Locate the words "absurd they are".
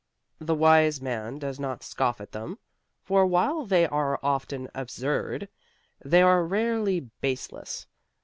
4.73-6.43